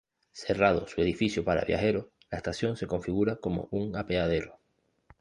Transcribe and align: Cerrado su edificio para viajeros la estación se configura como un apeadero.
Cerrado 0.31 0.87
su 0.87 0.99
edificio 1.01 1.43
para 1.43 1.61
viajeros 1.63 2.07
la 2.31 2.39
estación 2.39 2.75
se 2.75 2.87
configura 2.87 3.35
como 3.35 3.67
un 3.69 3.95
apeadero. 3.95 4.57